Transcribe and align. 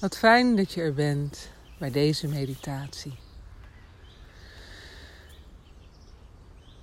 Wat 0.00 0.16
fijn 0.16 0.56
dat 0.56 0.72
je 0.72 0.80
er 0.80 0.94
bent 0.94 1.48
bij 1.78 1.90
deze 1.90 2.28
meditatie. 2.28 3.14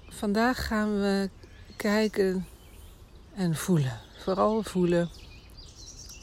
Vandaag 0.07 0.67
gaan 0.67 0.99
we 0.99 1.29
kijken 1.75 2.47
en 3.35 3.55
voelen. 3.55 3.99
Vooral 4.17 4.63
voelen. 4.63 5.09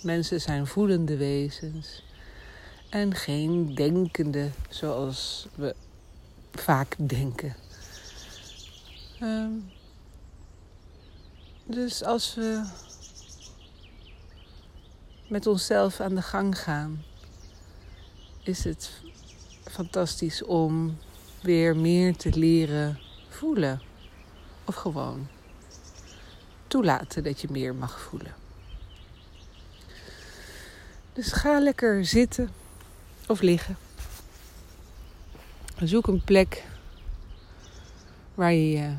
Mensen 0.02 0.40
zijn 0.40 0.66
voelende 0.66 1.16
wezens 1.16 2.04
en 2.88 3.14
geen 3.14 3.74
denkende 3.74 4.50
zoals 4.68 5.48
we 5.54 5.74
vaak 6.52 6.96
denken. 6.98 7.56
Um, 9.22 9.70
dus 11.64 12.04
als 12.04 12.34
we 12.34 12.68
met 15.30 15.46
onszelf 15.46 16.00
aan 16.00 16.14
de 16.14 16.22
gang 16.22 16.58
gaan, 16.58 17.04
is 18.42 18.64
het 18.64 18.90
fantastisch 19.64 20.44
om 20.44 20.98
weer 21.42 21.76
meer 21.76 22.16
te 22.16 22.38
leren 22.38 22.98
voelen. 23.28 23.82
Of 24.64 24.74
gewoon 24.74 25.28
toelaten 26.66 27.22
dat 27.22 27.40
je 27.40 27.48
meer 27.50 27.74
mag 27.74 28.00
voelen. 28.00 28.34
Dus 31.12 31.32
ga 31.32 31.60
lekker 31.60 32.04
zitten 32.04 32.50
of 33.26 33.40
liggen. 33.40 33.76
Zoek 35.82 36.06
een 36.06 36.24
plek 36.24 36.64
waar 38.34 38.52
je 38.52 38.70
je 38.70 38.94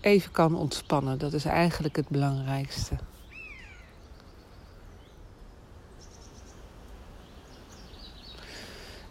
even 0.00 0.32
kan 0.32 0.54
ontspannen. 0.54 1.18
Dat 1.18 1.32
is 1.32 1.44
eigenlijk 1.44 1.96
het 1.96 2.08
belangrijkste. 2.08 2.96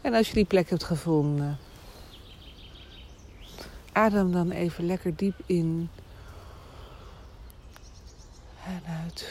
En 0.02 0.14
als 0.14 0.28
je 0.28 0.34
die 0.34 0.46
plek 0.46 0.70
hebt 0.70 0.84
gevonden, 0.84 1.58
adem 3.92 4.32
dan 4.32 4.52
even 4.52 4.86
lekker 4.86 5.16
diep 5.16 5.36
in 5.46 5.90
en 8.66 8.82
uit. 9.04 9.30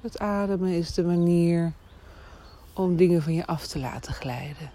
Het 0.00 0.18
ademen 0.18 0.72
is 0.72 0.94
de 0.94 1.04
manier 1.04 1.72
om 2.72 2.96
dingen 2.96 3.22
van 3.22 3.34
je 3.34 3.46
af 3.46 3.66
te 3.66 3.78
laten 3.78 4.12
glijden. 4.12 4.70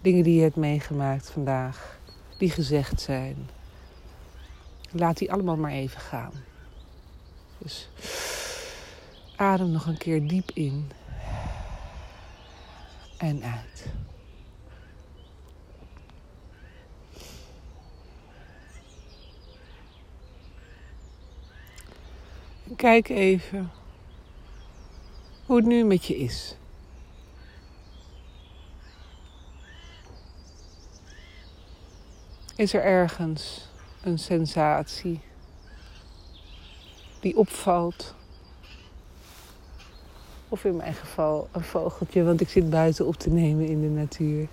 Dingen 0.00 0.24
die 0.24 0.34
je 0.34 0.42
hebt 0.42 0.56
meegemaakt 0.56 1.30
vandaag, 1.30 1.98
die 2.38 2.50
gezegd 2.50 3.00
zijn. 3.00 3.48
Laat 4.90 5.18
die 5.18 5.32
allemaal 5.32 5.56
maar 5.56 5.70
even 5.70 6.00
gaan. 6.00 6.32
Dus 7.58 7.88
adem 9.36 9.70
nog 9.70 9.86
een 9.86 9.98
keer 9.98 10.28
diep 10.28 10.50
in 10.54 10.90
en 13.16 13.42
uit. 13.42 13.86
Kijk 22.76 23.08
even 23.08 23.70
hoe 25.46 25.56
het 25.56 25.66
nu 25.66 25.84
met 25.84 26.04
je 26.04 26.16
is. 26.16 26.56
Is 32.56 32.74
er 32.74 32.82
ergens 32.82 33.68
een 34.02 34.18
sensatie 34.18 35.20
die 37.20 37.36
opvalt? 37.36 38.14
Of 40.54 40.64
in 40.64 40.76
mijn 40.76 40.94
geval 40.94 41.48
een 41.52 41.64
vogeltje, 41.64 42.24
want 42.24 42.40
ik 42.40 42.48
zit 42.48 42.70
buiten 42.70 43.06
op 43.06 43.16
te 43.16 43.30
nemen 43.30 43.66
in 43.66 43.80
de 43.80 43.88
natuur. 43.88 44.48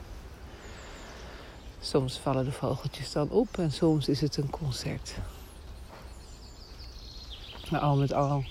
Soms 1.80 2.18
vallen 2.18 2.46
de 2.46 2.52
vogeltjes 2.52 3.12
dan 3.12 3.30
op 3.30 3.58
en 3.58 3.72
soms 3.72 4.08
is 4.08 4.22
het 4.22 4.38
een 4.38 4.50
concert. 4.50 5.16
Maar 7.72 7.80
al 7.80 7.96
met 7.98 8.14
al 8.14 8.44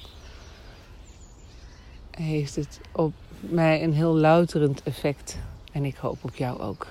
heeft 2.10 2.56
het 2.56 2.80
op 2.92 3.12
mij 3.40 3.82
een 3.82 3.92
heel 3.92 4.16
louterend 4.16 4.82
effect. 4.82 5.38
En 5.72 5.84
ik 5.84 5.96
hoop 5.96 6.24
op 6.24 6.34
jou 6.34 6.60
ook. 6.60 6.86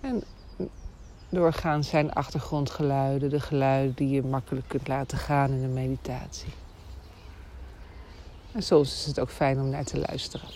En 0.00 0.24
doorgaans 1.28 1.88
zijn 1.88 2.12
achtergrondgeluiden 2.12 3.30
de 3.30 3.40
geluiden 3.40 3.94
die 3.94 4.08
je 4.08 4.22
makkelijk 4.22 4.68
kunt 4.68 4.88
laten 4.88 5.18
gaan 5.18 5.50
in 5.50 5.62
een 5.62 5.72
meditatie. 5.72 6.52
En 8.52 8.62
soms 8.62 8.92
is 8.92 9.06
het 9.06 9.20
ook 9.20 9.30
fijn 9.30 9.60
om 9.60 9.68
naar 9.68 9.84
te 9.84 9.98
luisteren. 9.98 10.48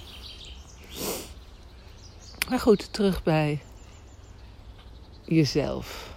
Maar 2.48 2.60
goed, 2.60 2.92
terug 2.92 3.22
bij 3.22 3.62
jezelf. 5.24 6.14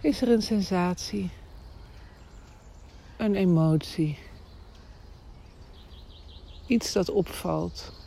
Is 0.00 0.22
er 0.22 0.28
een 0.28 0.42
sensatie, 0.42 1.30
een 3.16 3.34
emotie, 3.34 4.18
iets 6.66 6.92
dat 6.92 7.10
opvalt? 7.10 7.99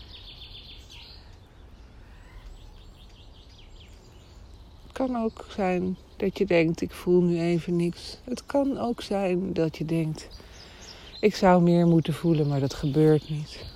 Kan 5.07 5.23
ook 5.23 5.45
zijn 5.49 5.97
dat 6.17 6.37
je 6.37 6.45
denkt, 6.45 6.81
ik 6.81 6.91
voel 6.91 7.21
nu 7.21 7.39
even 7.39 7.75
niks. 7.75 8.17
Het 8.23 8.45
kan 8.45 8.77
ook 8.77 9.01
zijn 9.01 9.53
dat 9.53 9.77
je 9.77 9.85
denkt, 9.85 10.27
ik 11.19 11.35
zou 11.35 11.61
meer 11.61 11.87
moeten 11.87 12.13
voelen, 12.13 12.47
maar 12.47 12.59
dat 12.59 12.73
gebeurt 12.73 13.29
niet 13.29 13.71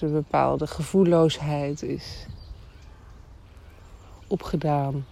een 0.00 0.12
bepaalde 0.12 0.66
gevoelloosheid 0.66 1.82
is 1.82 2.26
opgedaan 4.26 5.06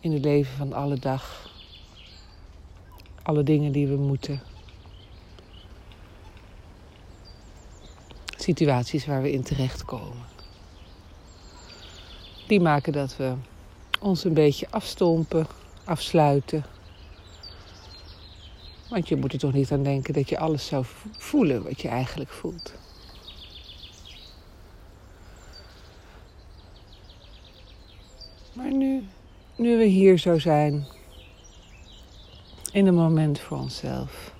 in 0.00 0.12
het 0.12 0.24
leven 0.24 0.56
van 0.56 0.72
alle 0.72 0.98
dag. 0.98 1.50
Alle 3.22 3.42
dingen 3.42 3.72
die 3.72 3.86
we 3.86 3.96
moeten. 3.96 4.40
Situaties 8.36 9.06
waar 9.06 9.22
we 9.22 9.32
in 9.32 9.42
terechtkomen. 9.42 10.24
Die 12.46 12.60
maken 12.60 12.92
dat 12.92 13.16
we 13.16 13.34
ons 14.00 14.24
een 14.24 14.34
beetje 14.34 14.66
afstompen, 14.70 15.46
afsluiten. 15.84 16.64
Want 18.88 19.08
je 19.08 19.16
moet 19.16 19.32
er 19.32 19.38
toch 19.38 19.52
niet 19.52 19.72
aan 19.72 19.82
denken 19.82 20.14
dat 20.14 20.28
je 20.28 20.38
alles 20.38 20.66
zou 20.66 20.84
voelen 21.18 21.62
wat 21.62 21.80
je 21.80 21.88
eigenlijk 21.88 22.30
voelt. 22.30 22.74
Maar 28.52 28.72
nu, 28.72 29.06
nu 29.56 29.76
we 29.76 29.84
hier 29.84 30.18
zo 30.18 30.38
zijn, 30.38 30.86
in 32.72 32.86
een 32.86 32.94
moment 32.94 33.40
voor 33.40 33.58
onszelf, 33.58 34.34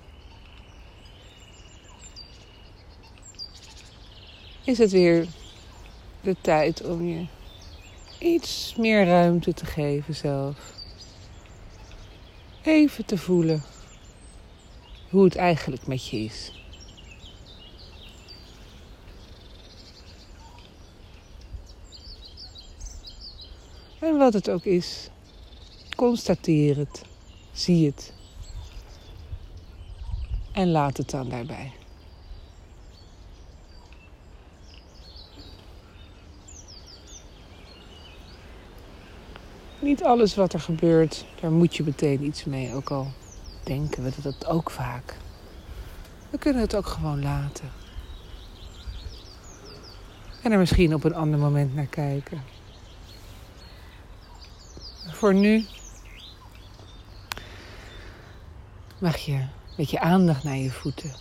is 4.63 4.77
het 4.77 4.91
weer 4.91 5.27
de 6.21 6.35
tijd 6.41 6.85
om 6.85 7.07
je 7.07 7.25
iets 8.19 8.75
meer 8.75 9.05
ruimte 9.05 9.53
te 9.53 9.65
geven 9.65 10.15
zelf. 10.15 10.73
Even 12.63 13.05
te 13.05 13.17
voelen 13.17 13.63
hoe 15.09 15.23
het 15.23 15.35
eigenlijk 15.35 15.87
met 15.87 16.07
je 16.07 16.17
is. 16.17 16.51
En 23.99 24.17
wat 24.17 24.33
het 24.33 24.49
ook 24.49 24.63
is, 24.63 25.09
constateer 25.95 26.77
het, 26.77 27.01
zie 27.51 27.85
het 27.85 28.13
en 30.51 30.71
laat 30.71 30.97
het 30.97 31.09
dan 31.09 31.29
daarbij. 31.29 31.71
Niet 39.87 40.03
alles 40.03 40.35
wat 40.35 40.53
er 40.53 40.59
gebeurt, 40.59 41.25
daar 41.41 41.51
moet 41.51 41.75
je 41.75 41.83
meteen 41.83 42.23
iets 42.23 42.43
mee, 42.43 42.73
ook 42.73 42.89
al 42.89 43.07
denken 43.63 44.03
we 44.03 44.11
dat 44.21 44.45
ook 44.45 44.71
vaak. 44.71 45.17
We 46.29 46.37
kunnen 46.37 46.61
het 46.61 46.75
ook 46.75 46.85
gewoon 46.85 47.21
laten. 47.21 47.71
En 50.43 50.51
er 50.51 50.59
misschien 50.59 50.93
op 50.93 51.03
een 51.03 51.15
ander 51.15 51.39
moment 51.39 51.75
naar 51.75 51.85
kijken 51.85 52.41
voor 55.11 55.33
nu 55.33 55.65
mag 58.99 59.17
je 59.17 59.45
met 59.77 59.89
je 59.89 59.99
aandacht 59.99 60.43
naar 60.43 60.57
je 60.57 60.71
voeten. 60.71 61.11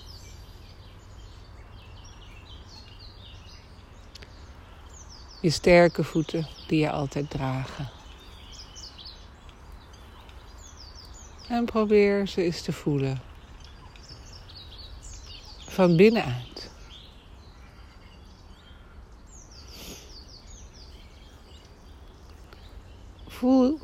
Je 5.41 5.51
sterke 5.51 6.05
voeten 6.05 6.47
die 6.67 6.81
je 6.81 6.91
altijd 6.91 7.31
dragen. 7.31 7.96
En 11.49 11.65
probeer 11.65 12.29
ze 12.29 12.43
eens 12.43 12.63
te 12.63 12.73
voelen. 12.73 13.21
Van 15.59 15.97
binnenuit. 15.97 16.71
Voel 23.27 23.79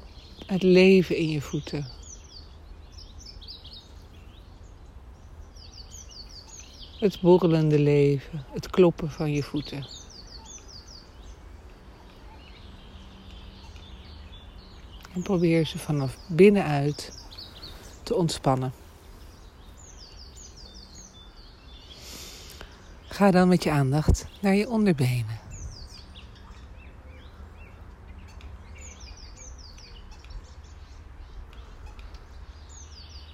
het 0.46 0.62
leven 0.62 1.16
in 1.16 1.28
je 1.28 1.40
voeten. 1.40 1.86
Het 6.98 7.20
borrelende 7.20 7.78
leven, 7.78 8.44
het 8.52 8.70
kloppen 8.70 9.10
van 9.10 9.32
je 9.32 9.42
voeten. 9.42 9.86
En 15.14 15.22
probeer 15.22 15.66
ze 15.66 15.78
vanaf 15.78 16.16
binnenuit 16.28 17.21
ontspannen. 18.16 18.72
Ga 23.06 23.30
dan 23.30 23.48
met 23.48 23.62
je 23.62 23.70
aandacht 23.70 24.26
naar 24.40 24.54
je 24.54 24.68
onderbenen. 24.68 25.40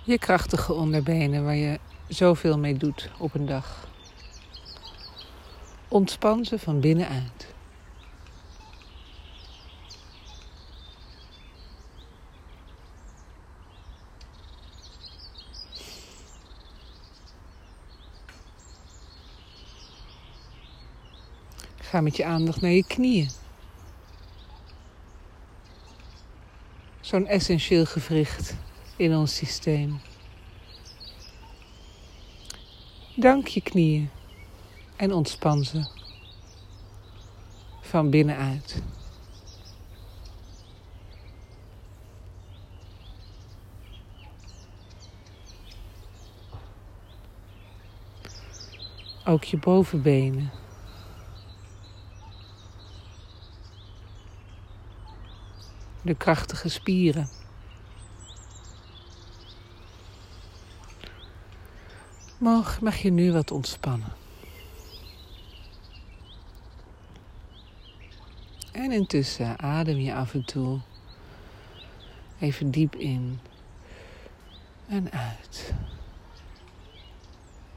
Je 0.03 0.19
krachtige 0.19 0.73
onderbenen 0.73 1.45
waar 1.45 1.57
je 1.57 1.79
zoveel 2.09 2.59
mee 2.59 2.77
doet 2.77 3.11
op 3.19 3.35
een 3.35 3.47
dag. 3.47 3.89
Ontspan 5.89 6.45
ze 6.45 6.59
van 6.59 6.81
binnenuit. 6.81 7.58
Ga 21.89 22.01
met 22.01 22.17
je 22.17 22.25
aandacht 22.25 22.61
naar 22.61 22.71
je 22.71 22.85
knieën. 22.87 23.31
Zo'n 27.01 27.27
essentieel 27.27 27.85
gewricht 27.85 28.55
in 28.97 29.15
ons 29.15 29.37
systeem. 29.37 30.01
Dank 33.17 33.47
je 33.47 33.61
knieën 33.61 34.11
en 34.97 35.13
ontspan 35.13 35.65
ze 35.65 35.89
van 37.81 38.11
binnenuit. 38.11 38.83
Ook 49.25 49.45
je 49.45 49.57
bovenbenen. 49.57 50.51
De 56.03 56.15
krachtige 56.15 56.69
spieren. 56.69 57.29
Mag, 62.39 62.81
mag 62.81 62.97
je 62.97 63.11
nu 63.11 63.33
wat 63.33 63.51
ontspannen. 63.51 64.13
En 68.73 68.93
intussen 68.93 69.59
adem 69.59 69.97
je 69.97 70.15
af 70.15 70.35
en 70.35 70.45
toe 70.45 70.81
even 72.39 72.71
diep 72.71 72.95
in 72.95 73.41
en 74.87 75.11
uit. 75.13 75.75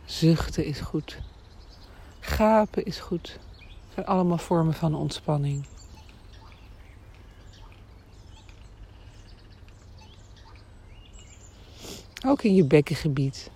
Zuchten 0.06 0.66
is 0.66 0.80
goed. 0.80 1.20
Gapen 2.20 2.86
is 2.86 3.00
goed. 3.00 3.40
Het 3.58 3.94
zijn 3.94 4.06
allemaal 4.06 4.38
vormen 4.38 4.74
van 4.74 4.96
ontspanning. 4.96 5.66
Ook 12.32 12.44
in 12.44 12.56
je 12.56 12.64
bekkengebied. 12.64 13.52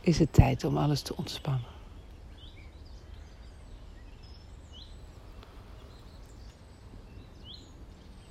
is 0.00 0.18
het 0.18 0.32
tijd 0.32 0.64
om 0.64 0.76
alles 0.76 1.02
te 1.02 1.16
ontspannen. 1.16 1.74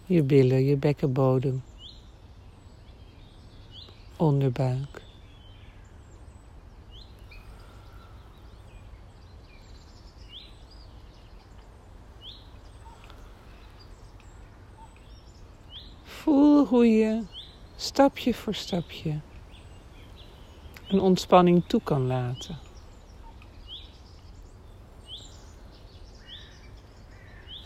Je 0.05 0.23
billen, 0.23 0.63
je 0.63 0.75
bekkenbodem, 0.77 1.63
onderbuik. 4.17 5.04
Hoe 16.67 16.87
je 16.87 17.23
stapje 17.75 18.33
voor 18.33 18.53
stapje 18.53 19.19
een 20.87 20.99
ontspanning 20.99 21.63
toe 21.67 21.81
kan 21.83 22.07
laten. 22.07 22.57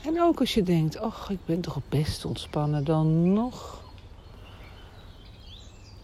En 0.03 0.21
ook 0.21 0.39
als 0.39 0.53
je 0.53 0.63
denkt, 0.63 0.97
ach, 0.97 1.29
ik 1.29 1.45
ben 1.45 1.61
toch 1.61 1.79
best 1.89 2.25
ontspannen, 2.25 2.83
dan 2.83 3.33
nog 3.33 3.83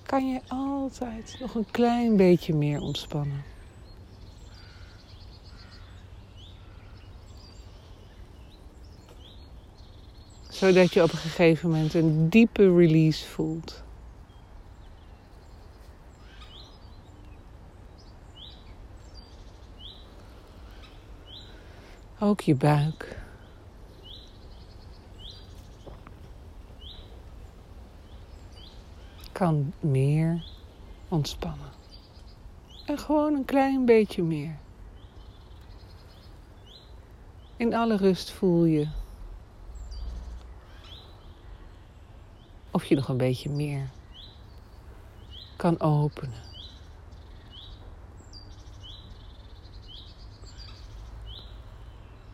kan 0.04 0.30
je 0.30 0.42
altijd 0.48 1.38
nog 1.40 1.56
een 1.56 1.72
klein 1.72 2.18
beetje 2.18 2.54
meer 2.54 2.82
ontspannen. 2.82 3.44
Zodat 10.56 10.94
je 10.94 11.04
op 11.04 11.12
een 11.12 11.18
gegeven 11.18 11.70
moment 11.70 11.94
een 11.94 12.30
diepe 12.30 12.76
release 12.76 13.26
voelt. 13.26 13.84
Ook 22.20 22.42
je 22.42 22.56
buik. 22.56 23.18
Kan 29.32 29.74
meer 29.80 30.44
ontspannen. 31.08 31.72
En 32.86 32.98
gewoon 32.98 33.34
een 33.34 33.46
klein 33.46 33.86
beetje 33.86 34.24
meer. 34.24 34.56
In 37.58 37.74
alle 37.74 37.98
rust 37.98 38.32
voel 38.32 38.66
je 38.66 38.88
of 42.76 42.86
je 42.86 42.96
nog 42.96 43.08
een 43.08 43.18
beetje 43.18 43.50
meer 43.50 43.90
kan 45.56 45.80
openen. 45.80 46.44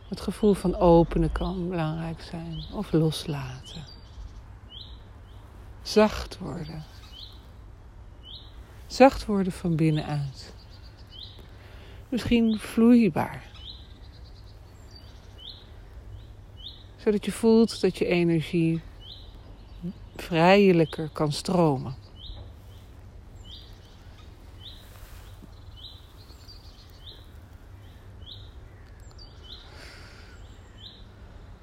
Het 0.08 0.20
gevoel 0.20 0.54
van 0.54 0.76
openen 0.76 1.32
kan 1.32 1.68
belangrijk 1.68 2.22
zijn. 2.22 2.64
Of 2.72 2.92
loslaten. 2.92 3.84
Zacht 5.82 6.38
worden. 6.38 6.84
Zacht 8.86 9.26
worden 9.26 9.52
van 9.52 9.76
binnenuit. 9.76 10.54
Misschien 12.08 12.58
vloeibaar. 12.58 13.50
Zodat 16.96 17.24
je 17.24 17.32
voelt 17.32 17.80
dat 17.80 17.98
je 17.98 18.06
energie 18.06 18.82
vrijelijker 20.22 21.08
kan 21.12 21.32
stromen. 21.32 21.94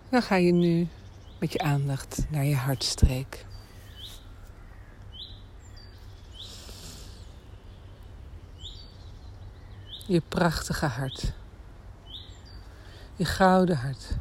Dan 0.09 0.21
ga 0.21 0.35
je 0.35 0.51
nu 0.51 0.87
met 1.39 1.53
je 1.53 1.59
aandacht 1.59 2.25
naar 2.29 2.45
je 2.45 2.55
hartstreek. 2.55 3.45
Je 10.07 10.21
prachtige 10.27 10.85
hart. 10.85 11.33
Je 13.15 13.25
gouden 13.25 13.77
hart. 13.77 14.17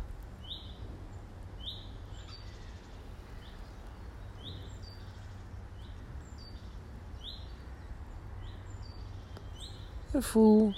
Voel 10.22 10.75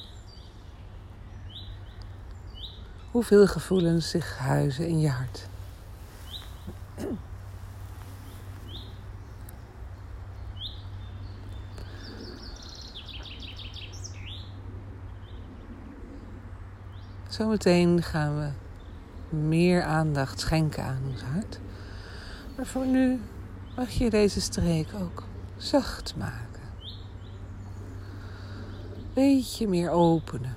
hoeveel 3.11 3.47
gevoelens 3.47 4.11
zich 4.11 4.39
huizen 4.39 4.87
in 4.87 5.01
je 5.01 5.09
hart. 5.09 5.49
Zometeen 17.29 18.03
gaan 18.03 18.39
we 18.39 18.51
meer 19.37 19.83
aandacht 19.83 20.41
schenken 20.41 20.85
aan 20.85 21.03
ons 21.11 21.23
hart. 21.23 21.61
Maar 22.57 22.67
voor 22.67 22.87
nu 22.87 23.21
mag 23.77 23.91
je 23.91 24.11
deze 24.11 24.41
streek 24.41 24.89
ook 25.01 25.23
zacht 25.57 26.17
maken. 26.17 26.60
Beetje 29.21 29.69
meer 29.69 29.91
openen. 29.91 30.57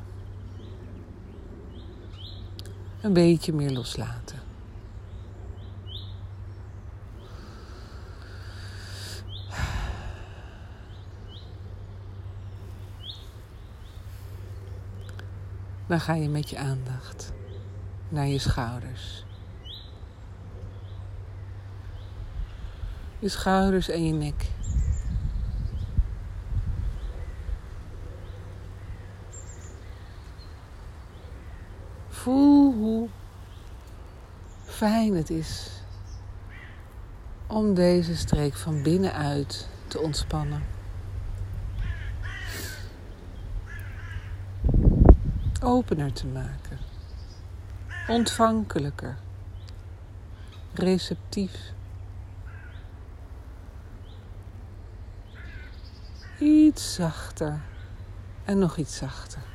Een 3.01 3.13
beetje 3.13 3.53
meer 3.53 3.71
loslaten. 3.71 4.39
Dan 15.87 15.99
ga 15.99 16.13
je 16.13 16.29
met 16.29 16.49
je 16.49 16.57
aandacht 16.57 17.33
naar 18.09 18.27
je 18.27 18.39
schouders. 18.39 19.25
Je 23.19 23.29
schouders 23.29 23.89
en 23.89 24.05
je 24.05 24.13
nek. 24.13 24.51
Voel 32.23 32.73
hoe 32.73 33.09
fijn 34.83 35.15
het 35.15 35.29
is 35.29 35.69
om 37.47 37.73
deze 37.73 38.15
streek 38.15 38.53
van 38.53 38.83
binnenuit 38.83 39.69
te 39.87 39.99
ontspannen. 39.99 40.63
Opener 45.61 46.13
te 46.13 46.27
maken. 46.27 46.77
Ontvankelijker. 48.07 49.17
Receptief. 50.73 51.71
Iets 56.39 56.93
zachter 56.93 57.61
en 58.45 58.59
nog 58.59 58.77
iets 58.77 58.97
zachter. 58.97 59.52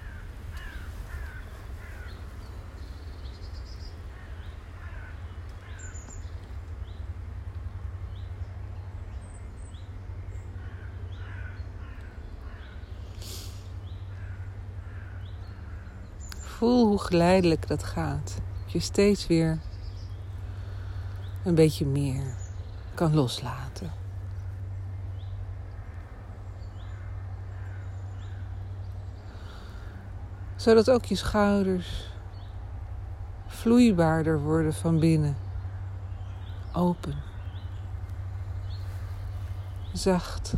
Voel 16.59 16.87
hoe 16.87 17.00
geleidelijk 17.00 17.69
dat 17.69 17.85
gaat. 17.85 18.41
Dat 18.62 18.73
je 18.73 18.81
steeds 18.81 19.27
weer 19.27 19.59
een 21.45 21.55
beetje 21.55 21.87
meer 21.87 22.35
kan 22.95 23.15
loslaten. 23.15 23.93
Zodat 30.57 30.91
ook 30.91 31.05
je 31.05 31.15
schouders 31.15 32.11
vloeibaarder 33.47 34.41
worden 34.41 34.75
van 34.75 34.99
binnen. 34.99 35.37
Open. 36.73 37.15
Zacht. 39.93 40.55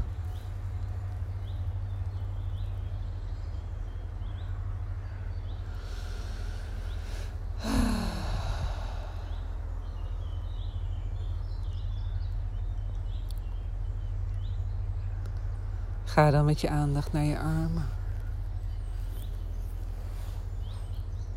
Ga 16.10 16.30
dan 16.30 16.44
met 16.44 16.60
je 16.60 16.68
aandacht 16.68 17.12
naar 17.12 17.24
je 17.24 17.38
armen. 17.38 17.88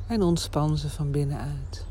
En 0.07 0.21
ontspan 0.21 0.77
ze 0.77 0.89
van 0.89 1.11
binnenuit. 1.11 1.85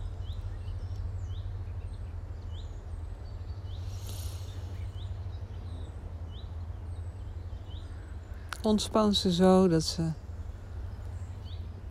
Ontspan 8.62 9.14
ze 9.14 9.32
zo 9.32 9.68
dat 9.68 9.82
ze 9.82 10.10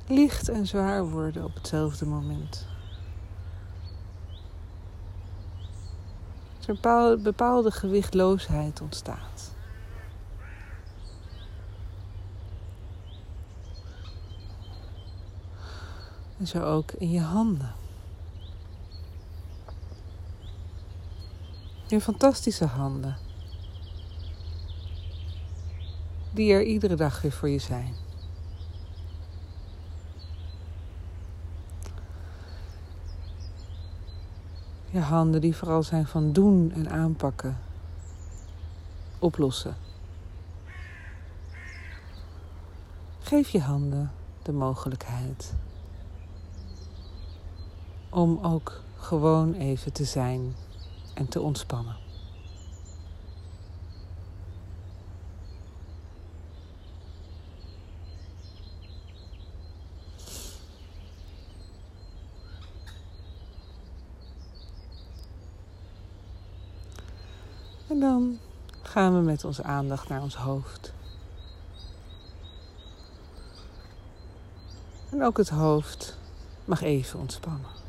licht 0.08 0.50
en 0.50 0.68
zwaar 0.68 1.10
worden 1.10 1.44
op 1.44 1.56
hetzelfde 1.56 2.06
moment. 2.06 2.68
Dat 6.66 6.86
er 6.86 7.22
bepaalde 7.22 7.72
gewichtloosheid 7.72 8.82
ontstaat. 8.82 9.50
En 16.42 16.48
zo 16.48 16.64
ook 16.64 16.92
in 16.92 17.12
je 17.12 17.20
handen. 17.20 17.74
Je 21.88 22.02
fantastische 22.02 22.66
handen. 22.66 23.18
Die 26.32 26.54
er 26.54 26.64
iedere 26.64 26.96
dag 26.96 27.22
weer 27.22 27.32
voor 27.32 27.50
je 27.50 27.60
zijn. 27.60 27.94
Je 34.90 35.00
handen 35.00 35.42
die 35.42 35.56
vooral 35.56 35.84
zijn 35.84 36.08
van 36.08 36.34
doen 36.34 36.72
en 36.72 36.90
aanpakken. 36.90 37.60
Oplossen. 39.20 39.76
Geef 43.20 43.50
je 43.50 43.62
handen 43.62 44.12
de 44.42 44.52
mogelijkheid 44.52 45.54
om 48.12 48.39
ook 48.41 48.82
gewoon 48.98 49.53
even 49.53 49.94
te 49.94 50.03
zijn 50.03 50.56
en 51.13 51.27
te 51.27 51.41
ontspannen. 51.41 51.96
En 67.88 68.00
dan 68.00 68.39
gaan 68.82 69.13
we 69.13 69.22
met 69.22 69.44
onze 69.44 69.63
aandacht 69.63 70.10
naar 70.10 70.22
ons 70.22 70.36
hoofd. 70.36 70.94
En 75.10 75.24
ook 75.24 75.38
het 75.38 75.50
hoofd 75.50 76.18
mag 76.65 76.82
even 76.82 77.20
ontspannen. 77.20 77.81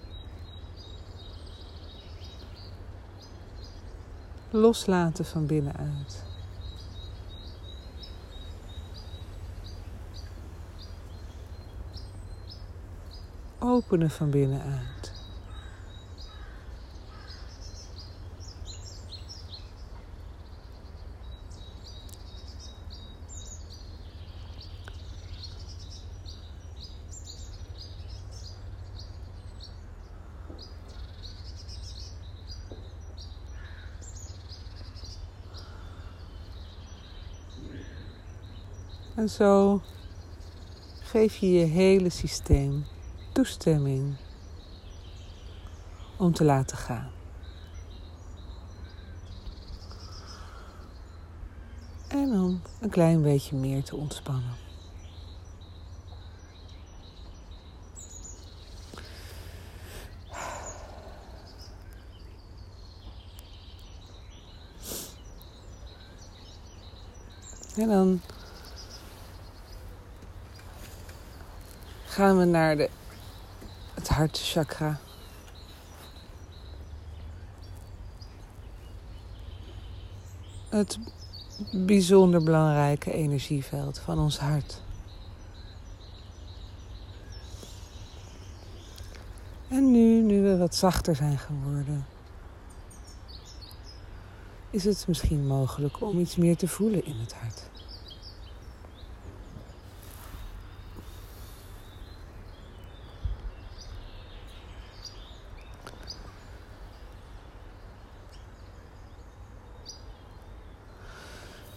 Loslaten 4.53 5.25
van 5.25 5.47
binnenuit. 5.47 6.25
Openen 13.59 14.11
van 14.11 14.31
binnenuit. 14.31 15.12
En 39.14 39.28
zo 39.28 39.81
geef 41.00 41.37
je 41.37 41.52
je 41.52 41.64
hele 41.64 42.11
systeem 42.11 42.85
toestemming 43.33 44.16
om 46.16 46.33
te 46.33 46.45
laten 46.45 46.76
gaan. 46.76 47.11
En 52.09 52.31
om 52.31 52.62
een 52.81 52.90
klein 52.90 53.23
beetje 53.23 53.57
meer 53.57 53.83
te 53.83 53.97
ontspannen. 53.97 54.57
En 67.76 67.88
dan 67.88 68.21
gaan 72.23 72.38
we 72.38 72.45
naar 72.45 72.76
de, 72.76 72.91
het 73.95 74.09
hartchakra. 74.09 75.00
Het 80.69 80.99
bijzonder 81.73 82.43
belangrijke 82.43 83.12
energieveld 83.12 83.99
van 83.99 84.19
ons 84.19 84.38
hart. 84.38 84.83
En 89.69 89.91
nu, 89.91 90.23
nu 90.23 90.43
we 90.43 90.57
wat 90.57 90.75
zachter 90.75 91.17
zijn 91.17 91.38
geworden, 91.38 92.07
is 94.71 94.85
het 94.85 95.05
misschien 95.09 95.47
mogelijk 95.47 96.00
om 96.00 96.19
iets 96.19 96.37
meer 96.37 96.57
te 96.57 96.69
voelen 96.69 97.05
in 97.05 97.17
het 97.21 97.35
hart. 97.35 97.71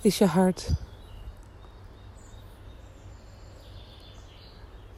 Is 0.06 0.18
je 0.18 0.26
hart 0.26 0.70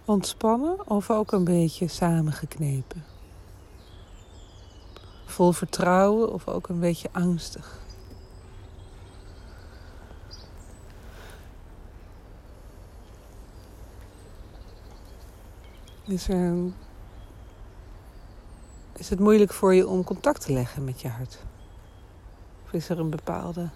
ontspannen 0.06 0.90
of 0.90 1.10
ook 1.10 1.32
een 1.32 1.44
beetje 1.44 1.88
samengeknepen? 1.88 3.06
Vol 5.26 5.52
vertrouwen 5.52 6.34
of 6.34 6.48
ook 6.48 6.68
een 6.68 6.80
beetje 6.80 7.10
angstig? 7.12 7.80
Is, 16.06 16.28
er 16.28 16.56
is 18.96 19.10
het 19.10 19.20
moeilijk 19.20 19.54
voor 19.54 19.74
je 19.74 19.88
om 19.88 20.04
contact 20.04 20.42
te 20.42 20.54
leggen 20.54 20.84
met 20.84 21.02
je 21.02 21.08
hart? 21.10 21.38
Of 22.66 22.74
is 22.74 22.90
er 22.90 23.00
een 23.00 23.10
bepaalde 23.10 23.70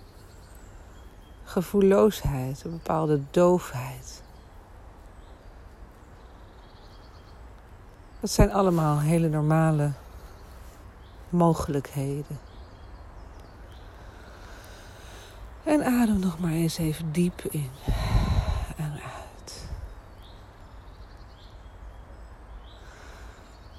gevoelloosheid, 1.52 2.64
een 2.64 2.72
bepaalde 2.72 3.22
doofheid? 3.32 4.24
Dat 8.20 8.32
zijn 8.32 8.52
allemaal 8.52 9.00
hele 9.00 9.28
normale 9.28 9.92
mogelijkheden. 11.30 12.40
En 15.64 15.84
adem 15.84 16.20
nog 16.20 16.40
maar 16.40 16.52
eens 16.52 16.78
even 16.78 17.12
diep 17.12 17.42
in 17.42 17.70
en 18.78 18.92
uit. 18.92 19.70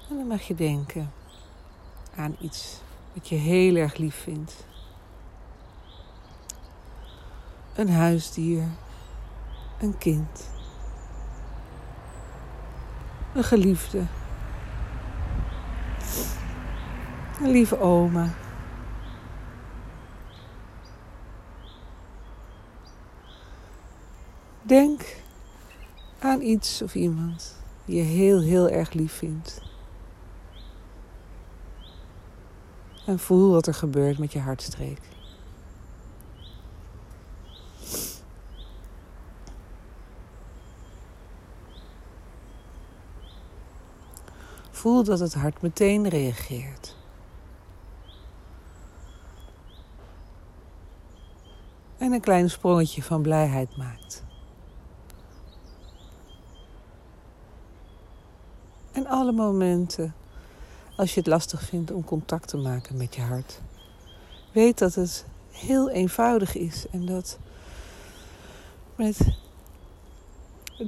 En 0.09 0.17
dan 0.17 0.27
mag 0.27 0.41
je 0.41 0.55
denken 0.55 1.11
aan 2.15 2.35
iets 2.39 2.79
wat 3.13 3.29
je 3.29 3.35
heel 3.35 3.75
erg 3.75 3.97
lief 3.97 4.15
vindt. 4.15 4.65
Een 7.75 7.89
huisdier, 7.89 8.63
een 9.79 9.97
kind, 9.97 10.49
een 13.33 13.43
geliefde. 13.43 14.03
Een 17.41 17.51
lieve 17.51 17.79
oma. 17.79 18.33
Denk 24.61 25.21
aan 26.19 26.41
iets 26.41 26.81
of 26.81 26.95
iemand 26.95 27.55
die 27.85 27.95
je 27.95 28.03
heel, 28.03 28.41
heel 28.41 28.69
erg 28.69 28.93
lief 28.93 29.13
vindt. 29.13 29.61
En 33.05 33.19
voel 33.19 33.51
wat 33.51 33.67
er 33.67 33.73
gebeurt 33.73 34.17
met 34.17 34.33
je 34.33 34.39
hartstreek. 34.39 34.99
Voel 44.83 45.03
dat 45.03 45.19
het 45.19 45.33
hart 45.33 45.61
meteen 45.61 46.09
reageert. 46.09 46.95
en 51.97 52.11
een 52.11 52.21
klein 52.21 52.49
sprongetje 52.49 53.03
van 53.03 53.21
blijheid 53.21 53.77
maakt. 53.77 54.23
En 58.91 59.07
alle 59.07 59.31
momenten 59.31 60.15
als 60.95 61.13
je 61.13 61.19
het 61.19 61.29
lastig 61.29 61.61
vindt 61.61 61.91
om 61.91 62.03
contact 62.03 62.47
te 62.47 62.57
maken 62.57 62.97
met 62.97 63.15
je 63.15 63.21
hart. 63.21 63.61
Weet 64.51 64.77
dat 64.77 64.95
het 64.95 65.25
heel 65.51 65.89
eenvoudig 65.89 66.55
is 66.55 66.85
en 66.91 67.05
dat 67.05 67.37
met 68.95 69.17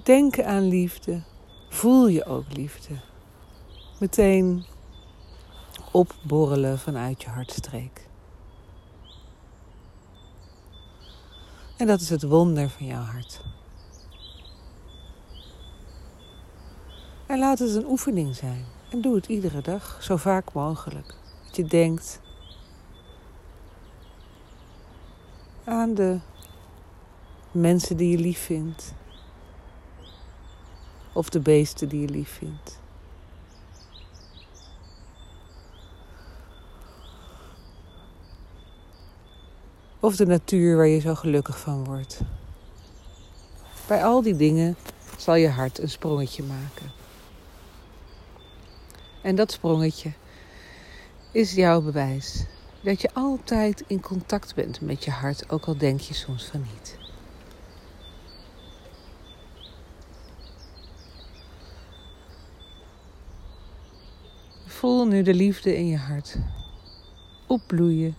denken 0.03 0.45
aan 0.45 0.67
liefde 0.67 1.21
voel 1.69 2.07
je 2.07 2.25
ook 2.25 2.53
liefde. 2.53 2.93
Meteen 3.97 4.65
opborrelen 5.91 6.79
vanuit 6.79 7.21
je 7.21 7.29
hartstreek. 7.29 8.07
En 11.77 11.87
dat 11.87 12.01
is 12.01 12.09
het 12.09 12.23
wonder 12.23 12.69
van 12.69 12.85
jouw 12.85 13.01
hart. 13.01 13.41
En 17.25 17.39
laat 17.39 17.59
het 17.59 17.75
een 17.75 17.85
oefening 17.85 18.35
zijn. 18.35 18.65
En 18.89 19.01
doe 19.01 19.15
het 19.15 19.27
iedere 19.27 19.61
dag, 19.61 20.03
zo 20.03 20.15
vaak 20.15 20.53
mogelijk. 20.53 21.15
Dat 21.45 21.55
je 21.55 21.65
denkt 21.65 22.21
aan 25.63 25.93
de 25.93 26.19
mensen 27.51 27.97
die 27.97 28.09
je 28.09 28.17
lief 28.17 28.39
vindt. 28.39 28.93
Of 31.13 31.29
de 31.29 31.39
beesten 31.39 31.89
die 31.89 32.01
je 32.01 32.09
lief 32.09 32.29
vindt. 32.29 32.83
Of 40.05 40.15
de 40.15 40.25
natuur 40.25 40.77
waar 40.77 40.87
je 40.87 40.99
zo 40.99 41.15
gelukkig 41.15 41.59
van 41.59 41.83
wordt. 41.83 42.21
Bij 43.87 44.03
al 44.03 44.21
die 44.21 44.35
dingen 44.35 44.75
zal 45.17 45.35
je 45.35 45.49
hart 45.49 45.79
een 45.79 45.89
sprongetje 45.89 46.43
maken. 46.43 46.91
En 49.21 49.35
dat 49.35 49.51
sprongetje 49.51 50.11
is 51.31 51.53
jouw 51.53 51.81
bewijs 51.81 52.45
dat 52.81 53.01
je 53.01 53.09
altijd 53.13 53.83
in 53.87 54.01
contact 54.01 54.55
bent 54.55 54.81
met 54.81 55.03
je 55.03 55.11
hart, 55.11 55.49
ook 55.49 55.65
al 55.65 55.77
denk 55.77 55.99
je 55.99 56.13
soms 56.13 56.45
van 56.45 56.65
niet. 56.73 56.97
Voel 64.65 65.07
nu 65.07 65.21
de 65.21 65.33
liefde 65.33 65.77
in 65.77 65.87
je 65.87 65.97
hart 65.97 66.37
opbloeien 67.47 68.15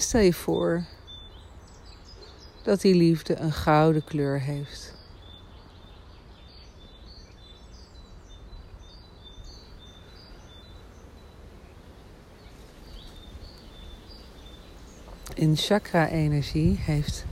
Stel 0.00 0.20
je 0.20 0.34
voor 0.34 0.84
dat 2.62 2.80
die 2.80 2.94
liefde 2.94 3.36
een 3.36 3.52
gouden 3.52 4.04
kleur 4.04 4.40
heeft. 4.40 4.94
In 15.34 15.56
chakra-energie 15.56 16.76
heeft 16.76 17.24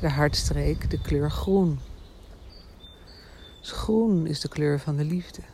de 0.00 0.08
hartstreek 0.08 0.90
de 0.90 1.00
kleur 1.00 1.30
groen. 1.30 1.78
Dus 3.60 3.70
groen 3.70 4.26
is 4.26 4.40
de 4.40 4.48
kleur 4.48 4.80
van 4.80 4.96
de 4.96 5.04
liefde. 5.04 5.53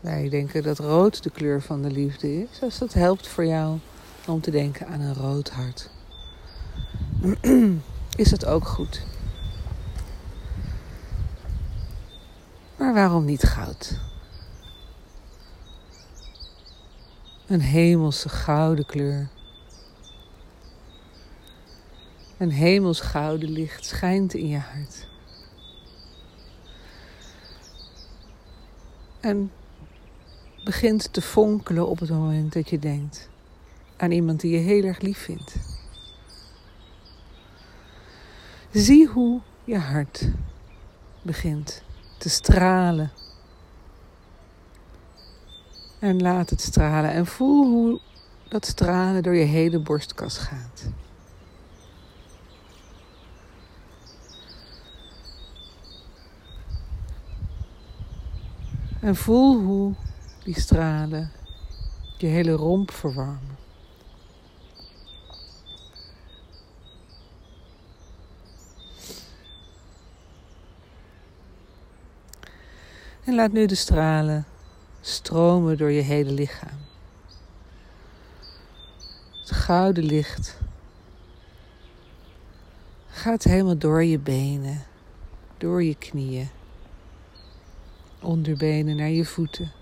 Nou, 0.00 0.20
Wij 0.20 0.28
denken 0.28 0.62
dat 0.62 0.78
rood 0.78 1.22
de 1.22 1.30
kleur 1.30 1.62
van 1.62 1.82
de 1.82 1.90
liefde 1.90 2.42
is. 2.42 2.62
Als 2.62 2.78
dat 2.78 2.92
helpt 2.92 3.28
voor 3.28 3.46
jou 3.46 3.78
om 4.26 4.40
te 4.40 4.50
denken 4.50 4.86
aan 4.86 5.00
een 5.00 5.14
rood 5.14 5.50
hart. 5.50 5.90
Is 8.16 8.30
dat 8.30 8.44
ook 8.44 8.66
goed? 8.66 9.02
Maar 12.76 12.94
waarom 12.94 13.24
niet 13.24 13.42
goud? 13.42 13.98
Een 17.46 17.60
hemelse 17.60 18.28
gouden 18.28 18.86
kleur. 18.86 19.28
Een 22.36 22.50
hemels 22.50 23.00
gouden 23.00 23.50
licht 23.50 23.84
schijnt 23.84 24.34
in 24.34 24.48
je 24.48 24.58
hart. 24.58 25.08
En 29.20 29.50
begint 30.64 31.12
te 31.12 31.22
fonkelen 31.22 31.88
op 31.88 31.98
het 31.98 32.10
moment 32.10 32.52
dat 32.52 32.70
je 32.70 32.78
denkt 32.78 33.28
aan 33.96 34.10
iemand 34.10 34.40
die 34.40 34.50
je 34.50 34.58
heel 34.58 34.84
erg 34.84 35.00
lief 35.00 35.18
vindt. 35.18 35.54
Zie 38.70 39.06
hoe 39.06 39.40
je 39.64 39.78
hart 39.78 40.28
begint 41.22 41.82
te 42.18 42.28
stralen. 42.28 43.10
En 45.98 46.22
laat 46.22 46.50
het 46.50 46.60
stralen 46.60 47.10
en 47.10 47.26
voel 47.26 47.66
hoe 47.66 48.00
dat 48.48 48.66
stralen 48.66 49.22
door 49.22 49.34
je 49.34 49.44
hele 49.44 49.78
borstkas 49.78 50.38
gaat. 50.38 50.88
En 59.00 59.16
voel 59.16 59.60
hoe 59.60 59.94
die 60.44 60.60
stralen 60.60 61.32
je 62.16 62.26
hele 62.26 62.52
romp 62.52 62.90
verwarmen. 62.90 63.58
En 73.24 73.34
laat 73.34 73.52
nu 73.52 73.66
de 73.66 73.74
stralen 73.74 74.44
stromen 75.00 75.76
door 75.76 75.90
je 75.90 76.00
hele 76.00 76.30
lichaam. 76.30 76.78
Het 79.40 79.50
gouden 79.50 80.04
licht 80.04 80.58
gaat 83.08 83.44
helemaal 83.44 83.78
door 83.78 84.04
je 84.04 84.18
benen, 84.18 84.86
door 85.58 85.82
je 85.82 85.94
knieën, 85.94 86.48
onderbenen 88.20 88.96
naar 88.96 89.08
je 89.08 89.24
voeten. 89.24 89.72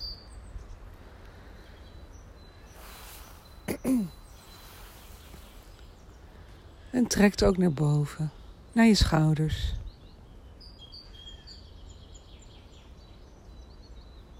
En 6.90 6.98
trekt 7.09 7.44
ook 7.44 7.57
naar 7.57 7.73
boven, 7.73 8.31
naar 8.73 8.87
je 8.87 8.94
schouders. 8.94 9.75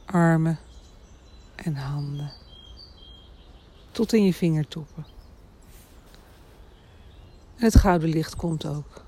Armen 0.05 0.59
en 1.55 1.77
handen. 1.77 2.33
Tot 3.93 4.13
in 4.13 4.25
je 4.25 4.35
vingertoppen. 4.35 5.07
En 7.57 7.65
het 7.65 7.77
gouden 7.77 8.09
licht 8.09 8.37
komt 8.37 8.67
ook 8.67 9.05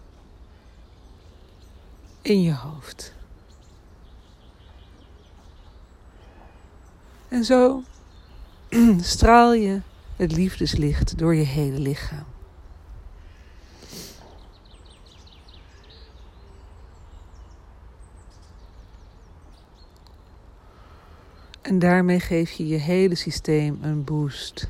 in 2.22 2.42
je 2.42 2.54
hoofd. 2.54 3.12
En 7.28 7.44
zo 7.44 7.82
straal 9.00 9.52
je 9.52 9.80
het 10.16 10.32
liefdeslicht 10.32 11.18
door 11.18 11.34
je 11.34 11.44
hele 11.44 11.78
lichaam. 11.78 12.26
En 21.70 21.78
daarmee 21.78 22.20
geef 22.20 22.50
je 22.50 22.66
je 22.66 22.76
hele 22.76 23.14
systeem 23.14 23.78
een 23.82 24.04
boost. 24.04 24.68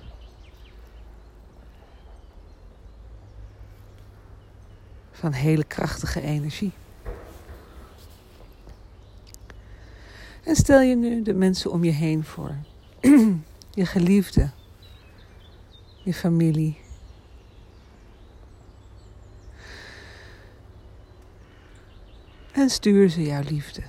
Van 5.10 5.32
hele 5.32 5.64
krachtige 5.64 6.20
energie. 6.20 6.72
En 10.44 10.56
stel 10.56 10.80
je 10.80 10.96
nu 10.96 11.22
de 11.22 11.34
mensen 11.34 11.70
om 11.70 11.84
je 11.84 11.90
heen 11.90 12.24
voor. 12.24 12.56
je 13.80 13.86
geliefde. 13.86 14.50
Je 16.04 16.14
familie. 16.14 16.78
En 22.52 22.70
stuur 22.70 23.10
ze 23.10 23.22
jouw 23.22 23.42
liefde. 23.42 23.82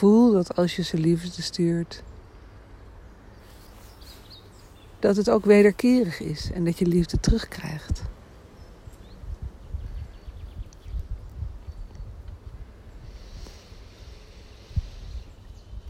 Voel 0.00 0.32
dat 0.32 0.56
als 0.56 0.76
je 0.76 0.82
ze 0.82 0.98
liefde 0.98 1.42
stuurt, 1.42 2.02
dat 4.98 5.16
het 5.16 5.30
ook 5.30 5.44
wederkerig 5.44 6.20
is 6.20 6.50
en 6.52 6.64
dat 6.64 6.78
je 6.78 6.86
liefde 6.86 7.20
terugkrijgt. 7.20 8.02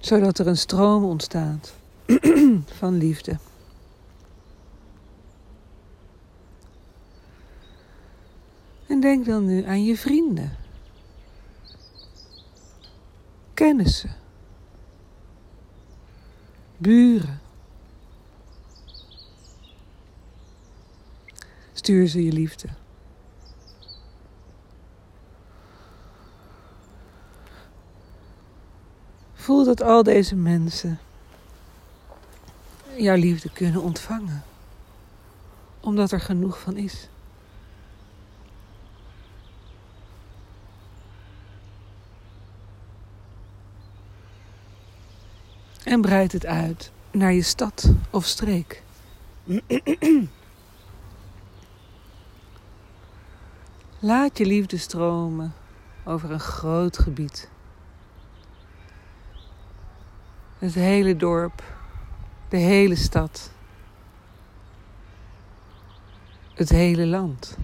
Zodat 0.01 0.38
er 0.38 0.46
een 0.46 0.57
stroom 0.57 1.05
ontstaat 1.05 1.75
van 2.81 2.96
liefde. 2.96 3.38
En 8.87 9.01
denk 9.01 9.27
dan 9.27 9.46
nu 9.46 9.64
aan 9.64 9.85
je 9.85 9.96
vrienden. 9.96 10.60
Kennissen. 13.61 14.11
Buren. 16.77 17.40
Stuur 21.73 22.09
ze 22.09 22.25
je 22.25 22.33
liefde. 22.33 22.68
Voel 29.35 29.64
dat 29.64 29.83
al 29.83 30.03
deze 30.03 30.37
mensen 30.37 30.99
jouw 32.96 33.16
liefde 33.16 33.51
kunnen 33.53 33.83
ontvangen, 33.83 34.42
omdat 35.81 36.12
er 36.12 36.20
genoeg 36.20 36.61
van 36.61 36.77
is. 36.77 37.09
En 45.90 46.00
breid 46.00 46.33
het 46.33 46.46
uit 46.46 46.92
naar 47.11 47.33
je 47.33 47.42
stad 47.42 47.92
of 48.11 48.24
streek. 48.24 48.83
Laat 53.98 54.38
je 54.38 54.46
liefde 54.46 54.76
stromen 54.76 55.55
over 56.05 56.31
een 56.31 56.40
groot 56.40 56.98
gebied. 56.98 57.48
Het 60.59 60.74
hele 60.74 61.16
dorp, 61.16 61.62
de 62.48 62.57
hele 62.57 62.96
stad, 62.96 63.50
het 66.55 66.68
hele 66.68 67.07
land. 67.07 67.57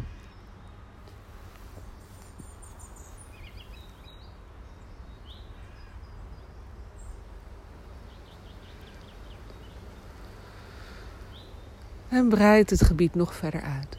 En 12.09 12.29
breid 12.29 12.71
het 12.71 12.85
gebied 12.85 13.15
nog 13.15 13.35
verder 13.35 13.63
uit. 13.63 13.97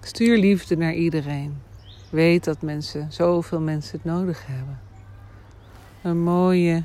Stuur 0.00 0.38
liefde 0.38 0.76
naar 0.76 0.94
iedereen. 0.94 1.62
Weet 2.10 2.44
dat 2.44 2.62
mensen, 2.62 3.12
zoveel 3.12 3.60
mensen 3.60 3.96
het 3.96 4.04
nodig 4.04 4.46
hebben. 4.46 4.80
Een 6.02 6.22
mooie, 6.22 6.82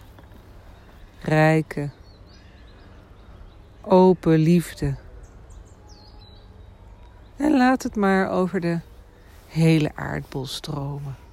rijke, 1.21 1.89
open 3.81 4.37
liefde. 4.37 4.95
En 7.35 7.57
laat 7.57 7.83
het 7.83 7.95
maar 7.95 8.29
over 8.29 8.59
de 8.59 8.79
hele 9.47 9.91
aardbol 9.95 10.45
stromen. 10.45 11.26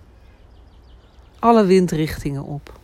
Alle 1.45 1.65
windrichtingen 1.65 2.45
op. 2.45 2.81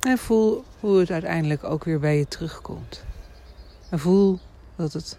En 0.00 0.18
voel 0.18 0.64
hoe 0.80 0.98
het 0.98 1.10
uiteindelijk 1.10 1.64
ook 1.64 1.84
weer 1.84 2.00
bij 2.00 2.18
je 2.18 2.28
terugkomt. 2.28 3.04
En 3.90 3.98
voel 3.98 4.38
dat 4.76 4.92
het 4.92 5.18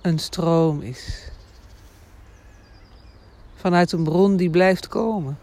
een 0.00 0.18
stroom 0.18 0.80
is. 0.80 1.30
Vanuit 3.54 3.92
een 3.92 4.04
bron 4.04 4.36
die 4.36 4.50
blijft 4.50 4.88
komen. 4.88 5.38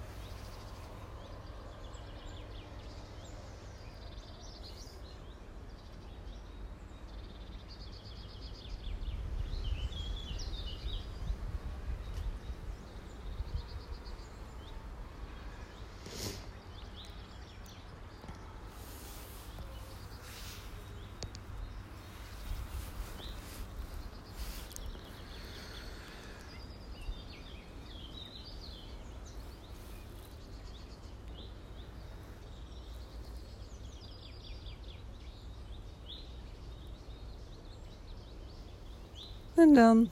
En 39.59 39.73
dan, 39.73 40.09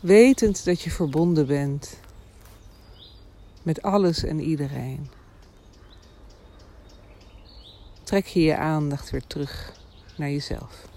wetend 0.00 0.64
dat 0.64 0.80
je 0.80 0.90
verbonden 0.90 1.46
bent 1.46 1.98
met 3.62 3.82
alles 3.82 4.24
en 4.24 4.40
iedereen, 4.40 5.10
trek 8.02 8.26
je 8.26 8.40
je 8.40 8.56
aandacht 8.56 9.10
weer 9.10 9.26
terug 9.26 9.72
naar 10.16 10.30
jezelf. 10.30 10.88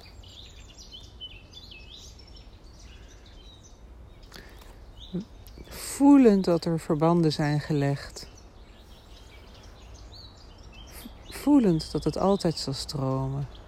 Voelend 5.67 6.45
dat 6.45 6.65
er 6.65 6.79
verbanden 6.79 7.31
zijn 7.31 7.59
gelegd. 7.59 8.27
Voelend 11.29 11.91
dat 11.91 12.03
het 12.03 12.17
altijd 12.17 12.57
zal 12.57 12.73
stromen. 12.73 13.60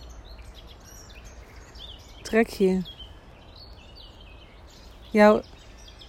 Trek 2.34 2.50
je 2.50 2.82
jouw 5.12 5.42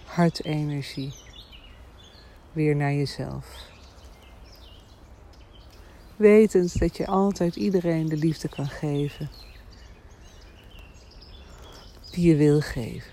hartenergie 0.05 1.13
weer 2.51 2.75
naar 2.75 2.93
jezelf. 2.93 3.69
Wetend 6.15 6.79
dat 6.79 6.97
je 6.97 7.07
altijd 7.07 7.55
iedereen 7.55 8.07
de 8.09 8.17
liefde 8.17 8.49
kan 8.49 8.67
geven 8.67 9.29
die 12.11 12.27
je 12.29 12.35
wil 12.35 12.61
geven. 12.61 13.11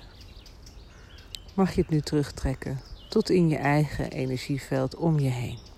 Mag 1.55 1.75
je 1.75 1.81
het 1.81 1.91
nu 1.91 2.01
terugtrekken 2.01 2.81
tot 3.09 3.31
in 3.31 3.49
je 3.49 3.57
eigen 3.57 4.11
energieveld 4.11 4.97
om 4.97 5.19
je 5.19 5.31
heen. 5.31 5.72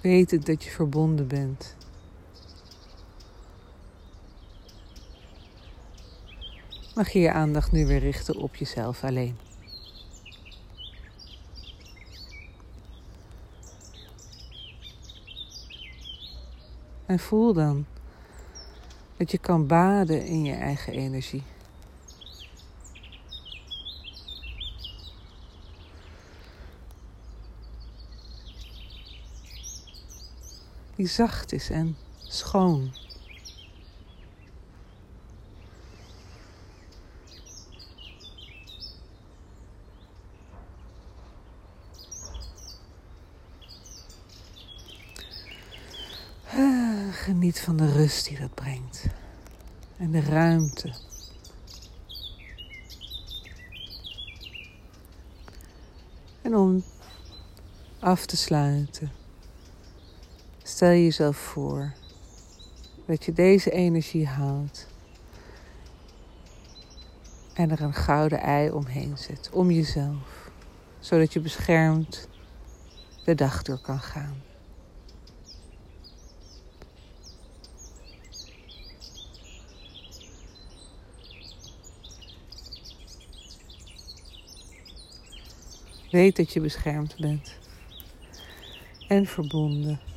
Wetend 0.00 0.46
dat 0.46 0.64
je 0.64 0.70
verbonden 0.70 1.26
bent. 1.28 1.76
Mag 6.94 7.10
je 7.10 7.18
je 7.18 7.32
aandacht 7.32 7.72
nu 7.72 7.86
weer 7.86 7.98
richten 7.98 8.36
op 8.36 8.56
jezelf 8.56 9.04
alleen. 9.04 9.36
En 17.06 17.18
voel 17.18 17.52
dan 17.52 17.86
dat 19.16 19.30
je 19.30 19.38
kan 19.38 19.66
baden 19.66 20.26
in 20.26 20.44
je 20.44 20.54
eigen 20.54 20.92
energie. 20.92 21.42
Die 30.98 31.06
zacht 31.06 31.52
is 31.52 31.70
en 31.70 31.96
schoon. 32.28 32.92
Geniet 47.12 47.60
van 47.60 47.76
de 47.76 47.92
rust 47.92 48.28
die 48.28 48.38
dat 48.38 48.54
brengt. 48.54 49.04
En 49.96 50.10
de 50.10 50.20
ruimte. 50.20 50.92
En 56.42 56.56
om 56.56 56.84
af 57.98 58.26
te 58.26 58.36
sluiten, 58.36 59.17
stel 60.78 60.90
je 60.90 61.02
jezelf 61.02 61.36
voor 61.36 61.92
dat 63.06 63.24
je 63.24 63.32
deze 63.32 63.70
energie 63.70 64.26
houdt 64.26 64.86
en 67.54 67.70
er 67.70 67.80
een 67.80 67.94
gouden 67.94 68.40
ei 68.40 68.70
omheen 68.70 69.18
zet, 69.18 69.50
om 69.52 69.70
jezelf, 69.70 70.50
zodat 70.98 71.32
je 71.32 71.40
beschermd 71.40 72.28
de 73.24 73.34
dag 73.34 73.62
door 73.62 73.78
kan 73.78 74.00
gaan. 74.00 74.42
Weet 86.10 86.36
dat 86.36 86.52
je 86.52 86.60
beschermd 86.60 87.16
bent. 87.16 87.58
En 89.08 89.26
verbonden. 89.26 90.07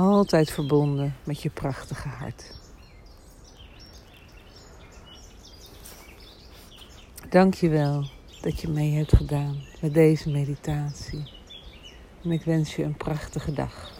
Altijd 0.00 0.50
verbonden 0.50 1.16
met 1.24 1.42
je 1.42 1.50
prachtige 1.50 2.08
hart. 2.08 2.54
Dank 7.30 7.54
je 7.54 7.68
wel 7.68 8.04
dat 8.40 8.60
je 8.60 8.68
mee 8.68 8.92
hebt 8.92 9.16
gedaan 9.16 9.62
met 9.80 9.94
deze 9.94 10.30
meditatie. 10.30 11.32
En 12.22 12.30
ik 12.30 12.42
wens 12.42 12.76
je 12.76 12.82
een 12.82 12.96
prachtige 12.96 13.52
dag. 13.52 13.99